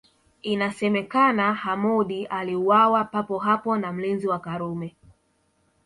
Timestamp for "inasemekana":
0.41-1.53